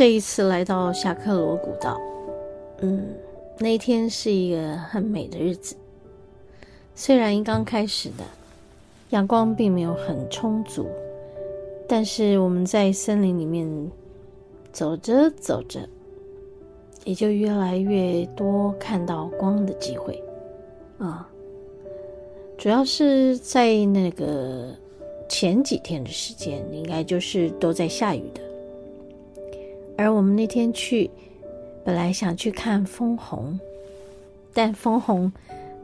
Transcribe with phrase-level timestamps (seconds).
[0.00, 2.00] 这一次来到侠客罗古道，
[2.80, 3.06] 嗯，
[3.58, 5.76] 那天是一个很美的日子。
[6.94, 8.24] 虽然刚开始的
[9.10, 10.86] 阳光并没有很充足，
[11.86, 13.68] 但是我们在森林里面
[14.72, 15.86] 走着走着，
[17.04, 20.18] 也就越来越多看到光的机会
[20.96, 21.28] 啊。
[22.56, 24.74] 主要是在那个
[25.28, 28.40] 前几天的时间，应该就是都在下雨的。
[29.96, 31.10] 而我们那天去，
[31.84, 33.58] 本来想去看枫红，
[34.54, 35.30] 但枫红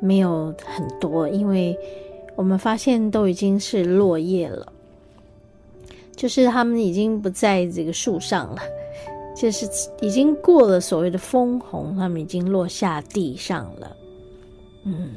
[0.00, 1.76] 没有很多，因为
[2.36, 4.72] 我们发现都已经是落叶了，
[6.14, 8.60] 就是他们已经不在这个树上了，
[9.34, 9.66] 就是
[10.00, 13.96] 已经过了所谓的枫红，他们已经落下地上了。
[14.84, 15.14] 嗯，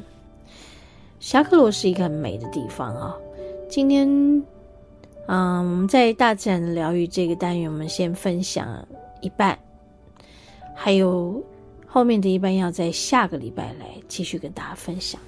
[1.19, 3.15] 夏克罗是一个很美的地方啊。
[3.67, 4.41] 今天。
[5.27, 8.87] 嗯，我们在大自然的疗愈这个单元，我们先分享
[9.21, 9.57] 一半，
[10.75, 11.43] 还有
[11.87, 15.19] 后面的一半要在下个礼拜来继续跟大家分享。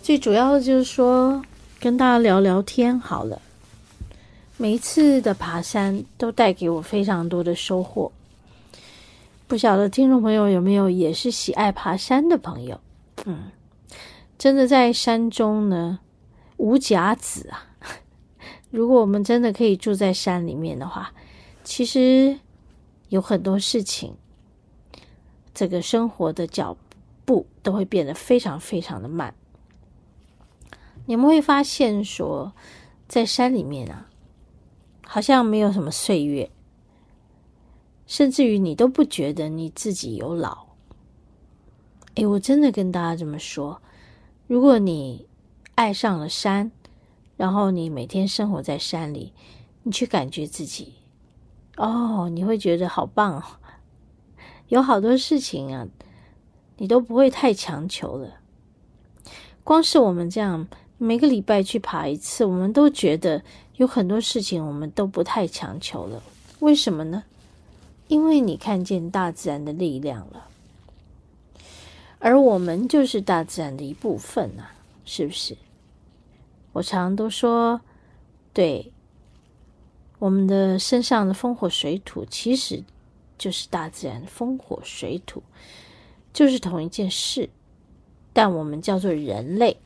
[0.00, 1.42] 最主要的就是说，
[1.80, 3.42] 跟大家聊聊天好了。
[4.56, 8.10] 每一次的爬山都带给我非常多的收获。
[9.48, 12.80] 不晓得听众朋友有没有也是喜爱爬山的朋友？
[13.24, 13.50] 嗯，
[14.38, 15.98] 真的在山中呢，
[16.56, 17.66] 无甲子啊。
[18.76, 21.10] 如果我们真的可以住在山里面的话，
[21.64, 22.38] 其实
[23.08, 24.14] 有很多事情，
[25.54, 26.76] 这个生活的脚
[27.24, 29.34] 步都会变得非常非常的慢。
[31.06, 32.52] 你们会发现说，
[33.08, 34.10] 在山里面啊，
[35.06, 36.50] 好像没有什么岁月，
[38.06, 40.66] 甚至于你都不觉得你自己有老。
[42.16, 43.80] 诶，我真的跟大家这么说，
[44.46, 45.26] 如果你
[45.76, 46.70] 爱上了山，
[47.36, 49.32] 然后你每天生活在山里，
[49.82, 50.94] 你去感觉自己，
[51.76, 53.42] 哦，你会觉得好棒哦。
[54.68, 55.86] 有好多事情啊，
[56.78, 58.40] 你都不会太强求了。
[59.62, 60.66] 光是我们这样
[60.98, 63.42] 每个礼拜去爬一次，我们都觉得
[63.76, 66.22] 有很多事情我们都不太强求了。
[66.60, 67.24] 为什么呢？
[68.08, 70.46] 因为你看见大自然的力量了，
[72.18, 74.72] 而我们就是大自然的一部分啊，
[75.04, 75.56] 是不是？
[76.76, 77.80] 我常都说，
[78.52, 78.92] 对，
[80.18, 82.84] 我们的身上的风火水土，其实
[83.38, 85.42] 就是大自然风火水土，
[86.34, 87.48] 就是同一件事，
[88.34, 89.78] 但我们叫做人类，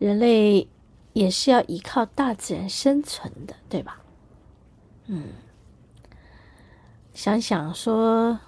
[0.00, 0.66] 人类
[1.12, 4.02] 也是要依靠大自然生存的，对吧？
[5.06, 5.28] 嗯，
[7.14, 8.40] 想想说，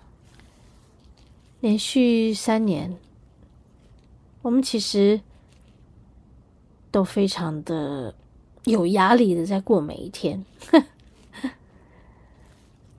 [1.60, 2.98] 连续三年，
[4.42, 5.20] 我们其实。
[6.92, 8.14] 都非常的
[8.64, 10.44] 有压力的在过每一天，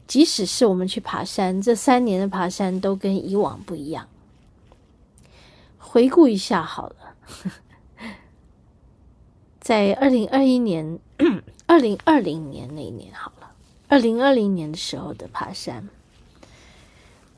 [0.06, 4.06] 即使是我们去爬山，这三年的爬山都跟以往不一样。
[5.78, 7.16] 回顾一下好了，
[9.62, 11.00] 在二零二一年、
[11.68, 13.50] 二零二零年那一年好了，
[13.88, 15.88] 二零二零年的时候的爬山，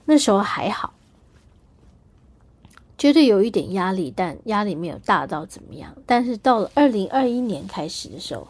[0.06, 0.95] 那时候还好。
[2.98, 5.96] 觉得有一点压力，但压力没有大到怎么样。
[6.06, 8.48] 但是到了二零二一年开始的时候，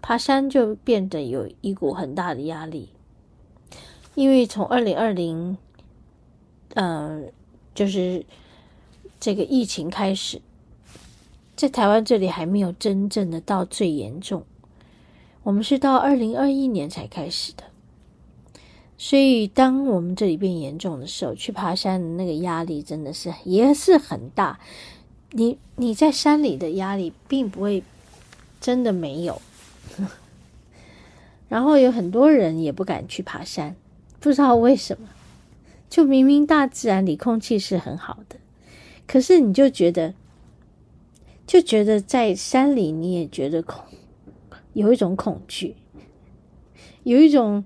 [0.00, 2.90] 爬山就变得有一股很大的压力，
[4.14, 5.58] 因为从二零二零，
[6.74, 7.32] 嗯，
[7.74, 8.24] 就是
[9.18, 10.40] 这个疫情开始，
[11.56, 14.44] 在台湾这里还没有真正的到最严重，
[15.42, 17.64] 我们是到二零二一年才开始的。
[19.02, 24.60] 所以，当我们这里变严重的时候，去爬山的那个压力真的是也是很大。
[25.30, 27.82] 你你在山里的压力并不会
[28.60, 29.40] 真的没有，
[31.48, 33.74] 然后有很多人也不敢去爬山，
[34.20, 35.08] 不知道为什么。
[35.88, 38.36] 就明明大自然里空气是很好的，
[39.06, 40.12] 可是你就觉得，
[41.46, 43.82] 就觉得在山里你也觉得恐，
[44.74, 45.74] 有一种恐惧，
[47.04, 47.64] 有一种。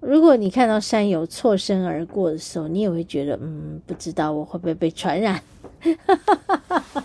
[0.00, 5.42] 如果你看到山友错身而过的时候，你也会觉得，嗯，不知道我会不会被传染。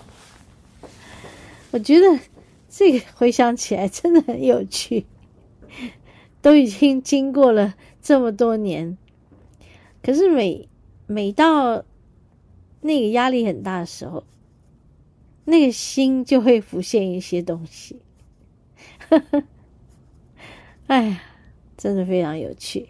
[1.71, 2.19] 我觉得
[2.69, 5.05] 这个回想起来真的很有趣，
[6.41, 8.95] 都已经经过了这么多年，
[10.03, 10.69] 可是每
[11.07, 11.83] 每到
[12.81, 14.23] 那个压力很大的时候，
[15.45, 17.99] 那个心就会浮现一些东西。
[20.85, 21.23] 哎呀。
[21.83, 22.87] 真的非常有趣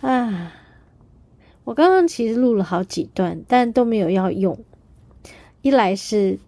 [0.00, 0.54] 啊！
[1.64, 4.58] 我刚刚其实录了好几段，但都没有要用。
[5.60, 6.38] 一来是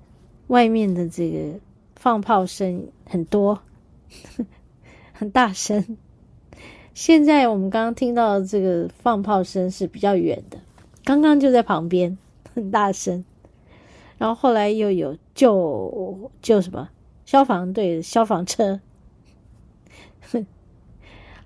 [0.46, 1.60] 外面的这个
[1.94, 3.60] 放炮声很多，
[5.12, 5.98] 很大声。
[6.94, 10.56] 现在我们刚刚听到这个放炮声是比较远的，
[11.04, 12.16] 刚刚就在旁边，
[12.54, 13.26] 很大声。
[14.16, 16.88] 然后后来又有救救什么
[17.26, 18.80] 消防队消防车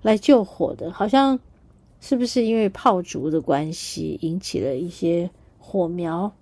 [0.01, 1.39] 来救火的，好像
[1.99, 6.33] 是不是因为炮竹的关系引起了一些火苗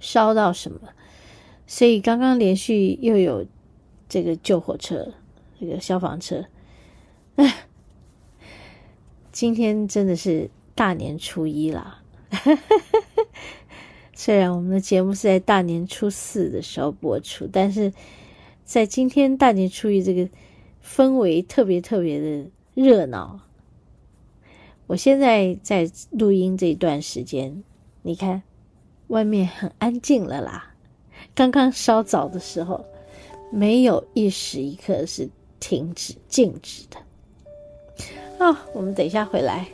[0.00, 0.80] 烧到什么？
[1.66, 3.44] 所以刚刚连续又有
[4.08, 5.12] 这个救火车，
[5.60, 6.44] 这个消防车。
[7.36, 7.66] 哎，
[9.32, 12.02] 今天真的是大年初一啦！
[14.14, 17.92] 虽然我们的节目是在大年初四的时候播出，但是
[18.64, 20.28] 在今天大年初一这个
[20.88, 23.40] 氛围特别特别的热闹。
[24.86, 27.62] 我现在在录音这段时间，
[28.02, 28.42] 你看
[29.08, 30.74] 外面很安静了啦。
[31.34, 32.86] 刚刚稍早的时候，
[33.52, 35.28] 没有一时一刻是
[35.60, 38.44] 停止静止的。
[38.44, 39.68] 啊，我们等一下回来。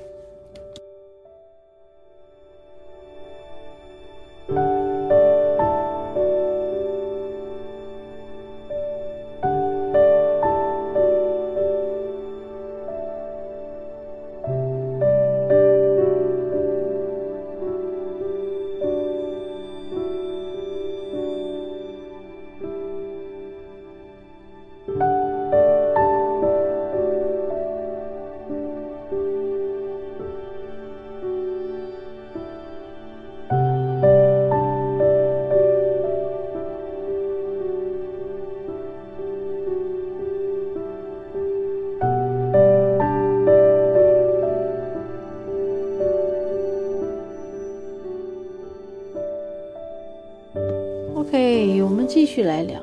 [51.36, 52.80] 我们继续来聊，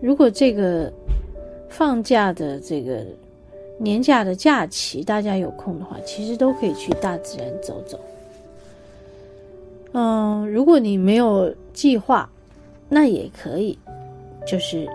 [0.00, 0.90] 如果这个
[1.68, 3.04] 放假的这个
[3.76, 8.00] 年假的假期，大家有空的话，其实都可以去大自然走走。
[9.92, 12.26] 嗯，如果你没有计划，
[12.88, 13.78] 那也可以，
[14.46, 14.88] 就是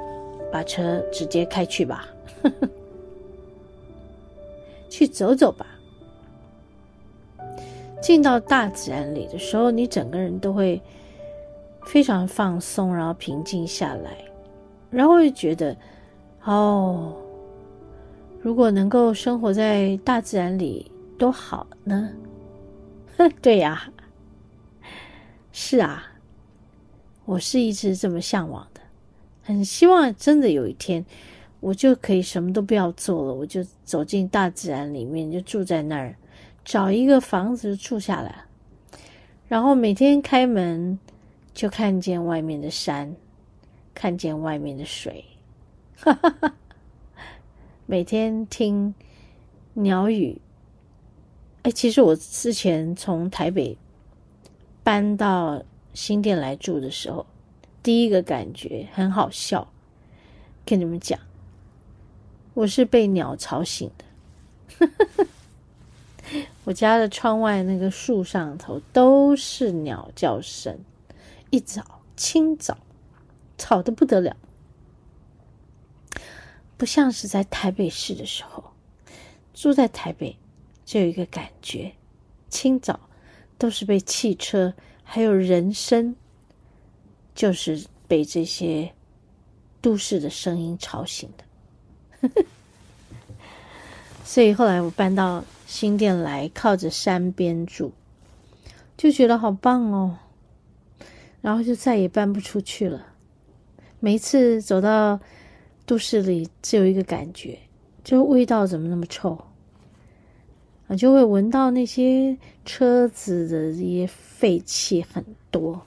[0.51, 2.07] 把车直接开去吧，
[4.89, 5.67] 去走走吧。
[8.01, 10.81] 进到大自然里的时候，你整个人都会。
[11.87, 14.17] 非常放松，然后平静下来，
[14.91, 15.75] 然后会觉得，
[16.43, 17.15] 哦，
[18.41, 22.11] 如果能够生活在大自然里多好呢？
[23.41, 23.89] 对呀，
[25.53, 26.03] 是啊，
[27.23, 28.81] 我是一直这么向往的，
[29.41, 31.03] 很希望真的有一天，
[31.61, 36.13] 我就可以什么都不要做了，我就走进大自然里面，就住在那儿，
[36.65, 38.43] 找一个房子住下来，
[39.47, 40.99] 然后每天开门。
[41.57, 43.15] 就看见外面的山，
[43.95, 45.25] 看见外面的水，
[45.95, 46.53] 哈哈哈。
[47.87, 48.93] 每天听
[49.73, 50.39] 鸟语。
[51.63, 53.75] 哎，其实我之前从台北
[54.83, 55.59] 搬到
[55.95, 57.25] 新店来住的时候，
[57.81, 59.67] 第一个感觉很好笑，
[60.63, 61.19] 跟你们讲，
[62.53, 64.05] 我是被鸟吵醒的。
[64.77, 65.25] 哈哈哈。
[66.65, 70.77] 我家的窗外那个树上头都是鸟叫声。
[71.49, 72.77] 一早清早，
[73.57, 74.35] 吵得不得了，
[76.77, 78.63] 不像是在台北市的时候。
[79.53, 80.37] 住在台北，
[80.85, 81.91] 就有一个感觉，
[82.47, 82.99] 清早
[83.57, 84.71] 都是被汽车
[85.03, 86.15] 还有人声，
[87.33, 88.93] 就是被这些
[89.81, 92.29] 都市的声音吵醒的。
[94.23, 97.93] 所以后来我搬到新店来，靠着山边住，
[98.95, 100.19] 就觉得好棒哦。
[101.47, 103.07] 然后就再也搬不出去了。
[104.01, 105.17] 每次走到
[105.85, 107.57] 都市里，只有一个感觉，
[108.03, 109.41] 就味道怎么那么臭
[110.89, 110.95] 啊？
[110.97, 115.81] 就会闻到那些车子的这些废气很多，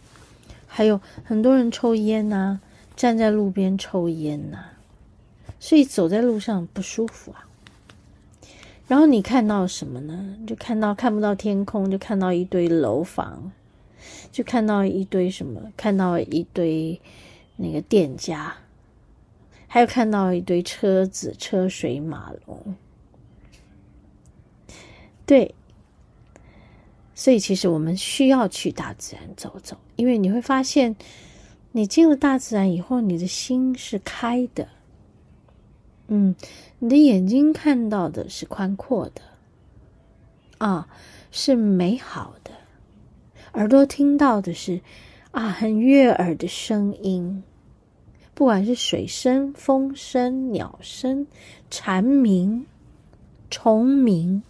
[0.66, 2.58] 还有很多人抽烟呐、
[2.96, 4.64] 站在路边抽烟呐、
[5.58, 7.44] 所以走在路上不舒服啊。
[8.88, 10.38] 然后你看到什么呢？
[10.46, 13.52] 就看到看不到天空，就看到一堆楼房。
[14.32, 17.00] 就看到一堆什么，看到一堆
[17.56, 18.56] 那个店家，
[19.66, 22.74] 还有看到一堆车子，车水马龙。
[25.26, 25.54] 对，
[27.14, 30.96] 所以其实我们需要去大自然走走，因为你会发现，
[31.72, 34.68] 你进了大自然以后，你的心是开的，
[36.08, 36.34] 嗯，
[36.80, 39.22] 你的眼睛看到的是宽阔的，
[40.58, 40.88] 啊，
[41.30, 42.50] 是美好的。
[43.54, 44.80] 耳朵听到的是
[45.32, 47.42] 啊，很悦耳的声音，
[48.34, 51.26] 不管是水声、风声、鸟声、
[51.70, 52.66] 蝉鸣、
[53.50, 54.42] 虫鸣，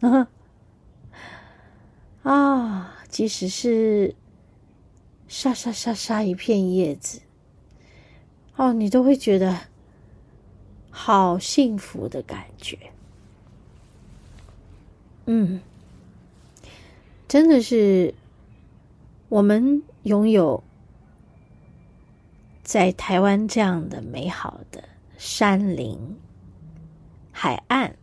[0.00, 0.28] 啊，
[2.22, 4.14] 啊，即使是
[5.26, 7.20] 沙沙沙沙一片叶子，
[8.56, 9.58] 哦，你都会觉得
[10.90, 12.78] 好幸福的感觉。
[15.26, 15.60] 嗯，
[17.28, 18.14] 真的是
[19.28, 20.64] 我们拥有
[22.62, 24.82] 在台湾这样的美好的
[25.18, 26.16] 山林、
[27.30, 27.94] 海岸，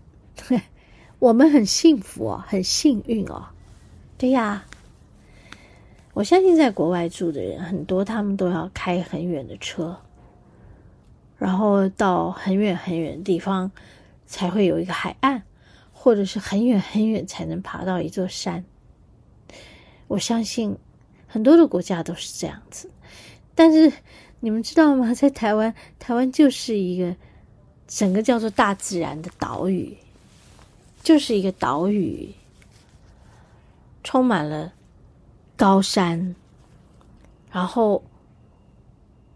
[1.17, 3.47] 我们很幸福哦，很幸运哦。
[4.15, 4.63] 对呀，
[6.13, 9.97] 我相信在国外住的人很多，他们都要开很远的车，
[11.39, 13.71] 然后到很远很远的地方
[14.27, 15.41] 才会有一个海岸。
[15.97, 18.63] 或者是很远很远才能爬到一座山，
[20.07, 20.77] 我相信
[21.27, 22.89] 很多的国家都是这样子。
[23.53, 23.91] 但是
[24.39, 25.13] 你们知道吗？
[25.13, 27.15] 在台湾，台湾就是一个
[27.87, 29.97] 整个叫做大自然的岛屿，
[31.03, 32.33] 就是一个岛屿，
[34.03, 34.73] 充满了
[35.55, 36.35] 高山，
[37.51, 38.03] 然后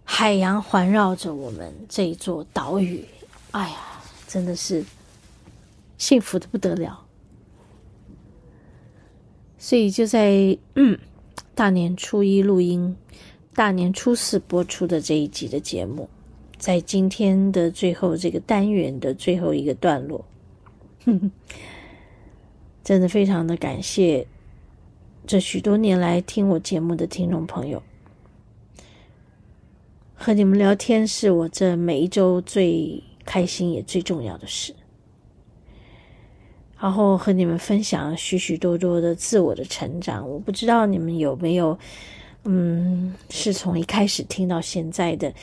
[0.04, 3.06] 海洋环绕着我们这一座岛屿。
[3.52, 3.78] 哎呀，
[4.28, 4.84] 真的是。
[5.98, 7.06] 幸福的不得了，
[9.60, 10.98] 所以就在嗯
[11.54, 12.96] 大年初一录音，
[13.54, 16.10] 大年初四播出的这一集的节目，
[16.58, 20.26] 在今天的最后这个单元的最后一个段落，
[21.04, 21.32] 哼哼，
[22.84, 24.26] 真的非常的感谢
[25.28, 27.84] 这许多年来听我节目的听众朋友，
[30.16, 34.74] 和你们聊天是我这每一周最开心也最重要的事。
[36.82, 41.78] 然后和你们分享许许多多的自我的成长，我不知道你们有没有，
[42.46, 45.34] 嗯，是从一开始听到现在的，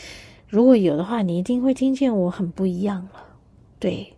[0.49, 3.23] 如果有的话，你一定会听见我很不一样了。
[3.78, 4.14] 对，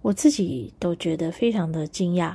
[0.00, 2.34] 我自己都觉得非常的惊讶。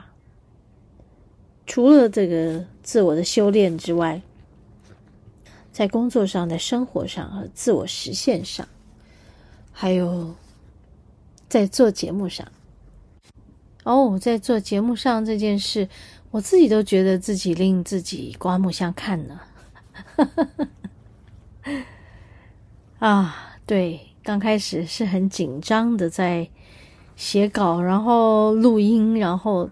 [1.66, 4.22] 除了这个自我的修炼之外，
[5.72, 8.68] 在工作上、在生活上和自我实现上，
[9.72, 10.36] 还有
[11.50, 12.48] 在做节目上。
[13.84, 15.90] 哦，在做节目上这件事，
[16.30, 19.40] 我自己都觉得自己令自己刮目相看呢。
[23.00, 26.48] 啊，对，刚开始是很紧张的，在
[27.16, 29.70] 写稿，然后录音，然后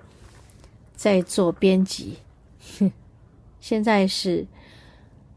[0.96, 2.18] 再做编辑。
[3.62, 4.48] 现在是，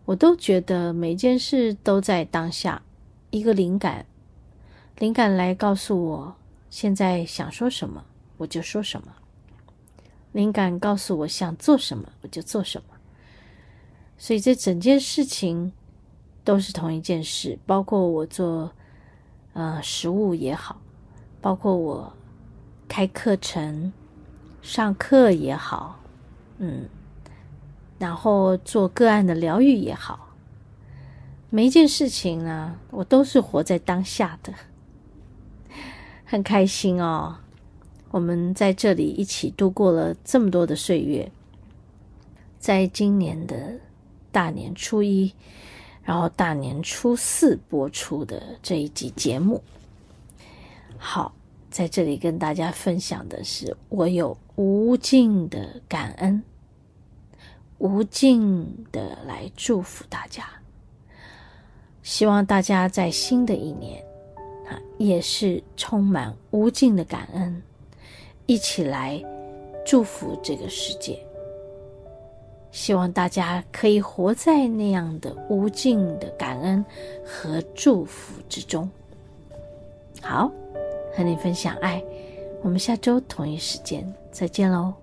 [0.06, 2.82] 我都觉得每件事都在当下，
[3.30, 4.06] 一个灵感，
[4.98, 6.36] 灵感来告诉我
[6.70, 8.04] 现在想说什么。
[8.42, 9.14] 我就说什么，
[10.32, 12.96] 灵感告诉我想做什么，我就做什么。
[14.18, 15.72] 所以这整件事情
[16.42, 18.72] 都是同一件事，包括我做
[19.52, 20.80] 呃食物也好，
[21.40, 22.12] 包括我
[22.88, 23.92] 开课程、
[24.60, 26.00] 上课也好，
[26.58, 26.88] 嗯，
[28.00, 30.34] 然后做个案的疗愈也好，
[31.48, 34.52] 每一件事情呢，我都是活在当下的，
[36.24, 37.36] 很开心哦。
[38.12, 41.32] 我们在这里一起度过了这么多的岁月，
[42.58, 43.80] 在今年的
[44.30, 45.32] 大年初一，
[46.02, 49.62] 然后大年初四播出的这一集节目。
[50.98, 51.34] 好，
[51.70, 56.42] 在这里跟大家分享的是，我有无尽的感恩，
[57.78, 60.44] 无尽的来祝福大家。
[62.02, 64.04] 希望大家在新的一年
[64.68, 67.62] 啊，也是充满无尽的感恩。
[68.46, 69.22] 一起来
[69.84, 71.18] 祝福这个世界，
[72.70, 76.84] 希望大家可以活在那样的无尽的感恩
[77.24, 78.88] 和祝福之中。
[80.20, 80.50] 好，
[81.16, 82.02] 和你分享爱，
[82.62, 85.01] 我们下周同一时间再见喽。